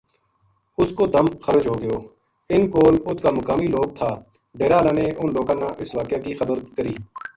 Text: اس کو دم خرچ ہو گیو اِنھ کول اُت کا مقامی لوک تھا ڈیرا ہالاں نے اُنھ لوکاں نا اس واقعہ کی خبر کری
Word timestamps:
اس 0.79 0.89
کو 0.97 1.03
دم 1.13 1.27
خرچ 1.45 1.65
ہو 1.71 1.75
گیو 1.81 1.97
اِنھ 2.51 2.67
کول 2.73 2.95
اُت 3.07 3.17
کا 3.23 3.29
مقامی 3.37 3.67
لوک 3.73 3.89
تھا 3.97 4.09
ڈیرا 4.57 4.77
ہالاں 4.79 4.95
نے 4.99 5.05
اُنھ 5.19 5.33
لوکاں 5.35 5.57
نا 5.61 5.67
اس 5.81 5.89
واقعہ 5.97 6.19
کی 6.25 6.31
خبر 6.39 6.57
کری 6.75 6.93